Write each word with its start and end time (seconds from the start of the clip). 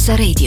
Masterclass 0.00 0.18
Radio. 0.18 0.39